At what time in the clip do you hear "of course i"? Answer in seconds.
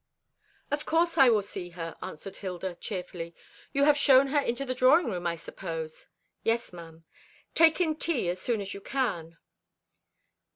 0.71-1.29